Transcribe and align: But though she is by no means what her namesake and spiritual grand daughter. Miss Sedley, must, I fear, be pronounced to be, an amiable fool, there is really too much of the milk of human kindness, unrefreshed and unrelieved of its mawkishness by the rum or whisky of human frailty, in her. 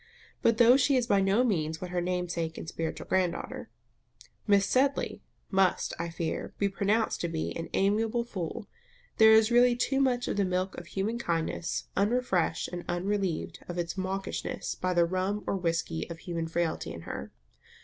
But 0.41 0.57
though 0.57 0.77
she 0.77 0.95
is 0.95 1.05
by 1.05 1.21
no 1.21 1.43
means 1.43 1.79
what 1.79 1.91
her 1.91 2.01
namesake 2.01 2.57
and 2.57 2.67
spiritual 2.67 3.05
grand 3.07 3.33
daughter. 3.33 3.69
Miss 4.47 4.65
Sedley, 4.65 5.21
must, 5.51 5.93
I 5.99 6.09
fear, 6.09 6.55
be 6.57 6.69
pronounced 6.69 7.21
to 7.21 7.27
be, 7.27 7.55
an 7.55 7.69
amiable 7.75 8.23
fool, 8.23 8.67
there 9.17 9.31
is 9.31 9.51
really 9.51 9.75
too 9.75 10.01
much 10.01 10.27
of 10.27 10.37
the 10.37 10.43
milk 10.43 10.75
of 10.75 10.87
human 10.87 11.19
kindness, 11.19 11.83
unrefreshed 11.95 12.69
and 12.69 12.83
unrelieved 12.89 13.59
of 13.69 13.77
its 13.77 13.95
mawkishness 13.95 14.73
by 14.73 14.95
the 14.95 15.05
rum 15.05 15.43
or 15.45 15.55
whisky 15.55 16.09
of 16.09 16.17
human 16.17 16.47
frailty, 16.47 16.91
in 16.91 17.01
her. 17.01 17.31